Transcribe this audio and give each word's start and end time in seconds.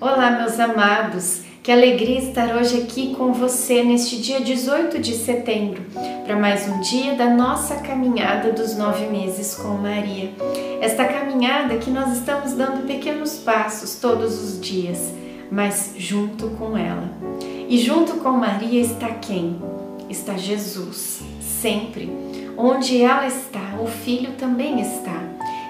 Olá, 0.00 0.30
meus 0.30 0.60
amados. 0.60 1.40
Que 1.60 1.72
alegria 1.72 2.20
estar 2.20 2.54
hoje 2.54 2.82
aqui 2.82 3.16
com 3.16 3.32
você 3.32 3.82
neste 3.82 4.16
dia 4.18 4.40
18 4.40 4.96
de 5.00 5.12
setembro, 5.12 5.82
para 6.24 6.36
mais 6.36 6.68
um 6.68 6.80
dia 6.82 7.16
da 7.16 7.28
nossa 7.28 7.74
caminhada 7.78 8.52
dos 8.52 8.76
nove 8.76 9.06
meses 9.06 9.56
com 9.56 9.70
Maria. 9.70 10.30
Esta 10.80 11.04
caminhada 11.04 11.78
que 11.78 11.90
nós 11.90 12.16
estamos 12.16 12.52
dando 12.52 12.86
pequenos 12.86 13.38
passos 13.38 13.96
todos 13.96 14.40
os 14.40 14.60
dias, 14.60 15.12
mas 15.50 15.94
junto 15.96 16.50
com 16.50 16.78
ela. 16.78 17.10
E 17.68 17.76
junto 17.76 18.18
com 18.18 18.30
Maria 18.30 18.80
está 18.80 19.08
quem? 19.08 19.60
Está 20.08 20.36
Jesus, 20.36 21.22
sempre. 21.40 22.08
Onde 22.56 23.02
ela 23.02 23.26
está, 23.26 23.74
o 23.82 23.86
Filho 23.88 24.30
também 24.38 24.80
está. 24.80 25.20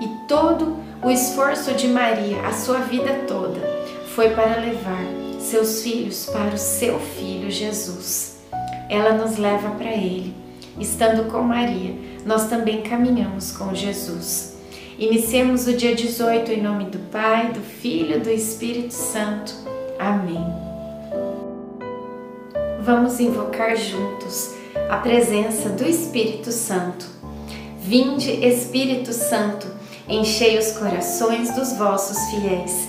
E 0.00 0.08
todo 0.26 0.78
o 1.02 1.10
esforço 1.10 1.74
de 1.74 1.88
Maria, 1.88 2.40
a 2.46 2.52
sua 2.52 2.78
vida 2.78 3.24
toda, 3.28 3.73
foi 4.14 4.30
para 4.30 4.60
levar 4.60 5.04
seus 5.40 5.82
filhos 5.82 6.26
para 6.26 6.54
o 6.54 6.58
seu 6.58 7.00
filho 7.00 7.50
Jesus. 7.50 8.38
Ela 8.88 9.12
nos 9.12 9.36
leva 9.36 9.70
para 9.70 9.90
ele. 9.90 10.32
Estando 10.78 11.30
com 11.30 11.42
Maria, 11.42 11.94
nós 12.24 12.48
também 12.48 12.82
caminhamos 12.82 13.50
com 13.50 13.74
Jesus. 13.74 14.54
Iniciemos 14.98 15.66
o 15.66 15.72
dia 15.72 15.96
18 15.96 16.52
em 16.52 16.62
nome 16.62 16.84
do 16.84 16.98
Pai, 17.10 17.52
do 17.52 17.60
Filho 17.60 18.16
e 18.16 18.20
do 18.20 18.30
Espírito 18.30 18.94
Santo. 18.94 19.52
Amém. 19.98 20.44
Vamos 22.82 23.18
invocar 23.18 23.76
juntos 23.76 24.54
a 24.88 24.96
presença 24.98 25.70
do 25.70 25.84
Espírito 25.84 26.52
Santo. 26.52 27.06
Vinde, 27.78 28.30
Espírito 28.30 29.12
Santo, 29.12 29.66
enchei 30.08 30.56
os 30.56 30.72
corações 30.72 31.52
dos 31.54 31.72
vossos 31.72 32.18
fiéis 32.30 32.88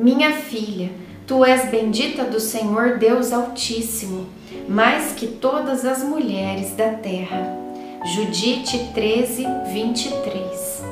Minha 0.00 0.32
filha, 0.32 0.90
tu 1.26 1.44
és 1.44 1.68
bendita 1.68 2.24
do 2.24 2.40
Senhor 2.40 2.96
Deus 2.96 3.34
Altíssimo, 3.34 4.28
mais 4.66 5.12
que 5.12 5.26
todas 5.26 5.84
as 5.84 6.02
mulheres 6.02 6.72
da 6.74 6.88
terra. 6.92 7.54
Judite 8.14 8.78
13, 8.94 9.46
23. 9.70 10.82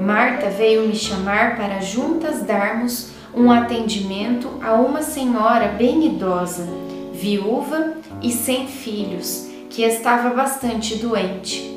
Marta 0.00 0.50
veio 0.50 0.88
me 0.88 0.96
chamar 0.96 1.56
para 1.56 1.80
juntas 1.80 2.42
darmos 2.42 3.10
um 3.32 3.48
atendimento 3.48 4.58
a 4.60 4.74
uma 4.74 5.02
senhora 5.02 5.68
bem 5.68 6.06
idosa, 6.06 6.66
viúva 7.12 7.92
e 8.20 8.32
sem 8.32 8.66
filhos, 8.66 9.46
que 9.70 9.82
estava 9.82 10.30
bastante 10.30 10.96
doente. 10.96 11.72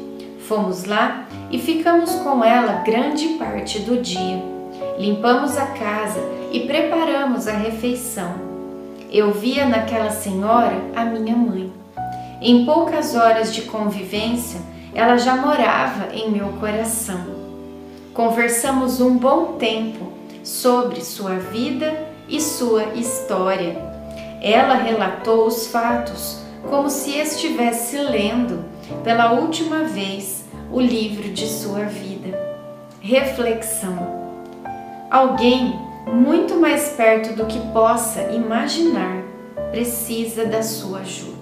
Fomos 0.48 0.86
lá 0.86 1.28
e 1.52 1.60
ficamos 1.60 2.10
com 2.16 2.44
ela 2.44 2.82
grande 2.82 3.28
parte 3.38 3.78
do 3.82 4.02
dia 4.02 4.58
limpamos 5.00 5.58
a 5.58 5.66
casa 5.68 6.20
e 6.52 6.62
preparamos 6.62 7.48
a 7.48 7.54
refeição. 7.54 8.34
Eu 9.12 9.32
via 9.32 9.66
naquela 9.66 10.12
senhora 10.12 10.80
a 10.96 11.04
minha 11.06 11.36
mãe. 11.36 11.72
Em 12.42 12.66
poucas 12.66 13.16
horas 13.16 13.54
de 13.54 13.64
convivência, 13.64 14.62
ela 14.94 15.18
já 15.18 15.36
morava 15.36 16.14
em 16.14 16.32
meu 16.32 16.48
coração. 16.60 17.40
Conversamos 18.14 19.02
um 19.02 19.18
bom 19.18 19.58
tempo 19.58 20.12
sobre 20.44 21.04
sua 21.04 21.36
vida 21.36 22.08
e 22.28 22.40
sua 22.40 22.84
história. 22.96 23.78
Ela 24.42 24.76
relatou 24.76 25.48
os 25.48 25.68
fatos 25.68 26.40
como 26.70 26.90
se 26.90 27.18
estivesse 27.18 27.98
lendo 27.98 28.64
pela 29.04 29.34
última 29.34 29.84
vez 29.84 30.46
o 30.72 30.80
livro 30.80 31.30
de 31.30 31.48
sua 31.48 31.86
vida. 31.86 32.38
Reflexão 33.02 34.20
Alguém 35.10 35.74
muito 36.14 36.56
mais 36.56 36.90
perto 36.90 37.34
do 37.34 37.46
que 37.46 37.60
possa 37.72 38.32
imaginar 38.32 39.24
precisa 39.72 40.46
da 40.46 40.64
sua 40.64 41.00
ajuda. 41.00 41.38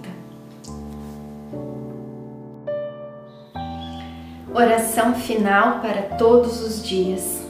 Oração 4.54 5.14
final 5.16 5.80
para 5.80 6.18
todos 6.18 6.62
os 6.62 6.84
dias. 6.84 7.42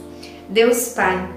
Deus 0.48 0.90
Pai, 0.90 1.28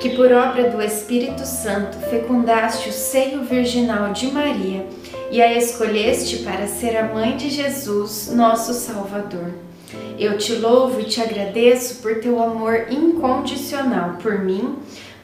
que 0.00 0.10
por 0.10 0.32
obra 0.32 0.70
do 0.70 0.80
Espírito 0.80 1.44
Santo 1.44 1.98
fecundaste 2.08 2.88
o 2.88 2.92
seio 2.92 3.42
virginal 3.42 4.12
de 4.12 4.28
Maria 4.28 4.86
e 5.30 5.42
a 5.42 5.52
escolheste 5.56 6.38
para 6.38 6.66
ser 6.66 6.96
a 6.96 7.12
mãe 7.12 7.36
de 7.36 7.50
Jesus, 7.50 8.32
nosso 8.32 8.72
Salvador 8.72 9.68
eu 10.18 10.36
te 10.36 10.54
louvo 10.56 11.00
e 11.00 11.04
te 11.04 11.20
agradeço 11.20 12.02
por 12.02 12.16
teu 12.16 12.42
amor 12.42 12.86
incondicional 12.90 14.16
por 14.20 14.40
mim, 14.40 14.76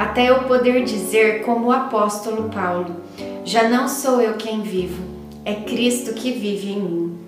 até 0.00 0.30
eu 0.30 0.44
poder 0.44 0.82
dizer, 0.84 1.42
como 1.42 1.66
o 1.66 1.72
apóstolo 1.72 2.48
Paulo: 2.48 2.96
Já 3.44 3.68
não 3.68 3.86
sou 3.86 4.18
eu 4.18 4.32
quem 4.34 4.62
vivo, 4.62 5.02
é 5.44 5.54
Cristo 5.54 6.14
que 6.14 6.32
vive 6.32 6.72
em 6.72 6.80
mim. 6.80 7.18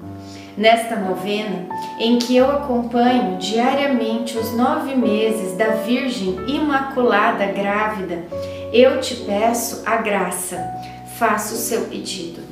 Nesta 0.56 0.96
novena, 0.96 1.66
em 1.98 2.18
que 2.18 2.34
eu 2.34 2.50
acompanho 2.50 3.36
diariamente 3.38 4.38
os 4.38 4.56
nove 4.56 4.94
meses 4.94 5.54
da 5.56 5.68
Virgem 5.76 6.36
Imaculada 6.46 7.44
Grávida, 7.46 8.24
eu 8.72 9.00
te 9.00 9.16
peço 9.16 9.82
a 9.84 9.96
graça, 9.96 10.56
faça 11.18 11.54
o 11.54 11.58
seu 11.58 11.82
pedido. 11.82 12.51